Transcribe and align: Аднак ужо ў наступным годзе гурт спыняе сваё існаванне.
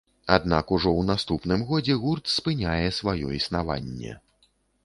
Аднак 0.35 0.71
ужо 0.77 0.89
ў 0.91 1.01
наступным 1.09 1.61
годзе 1.71 1.97
гурт 2.05 2.33
спыняе 2.39 2.87
сваё 3.01 3.27
існаванне. 3.41 4.19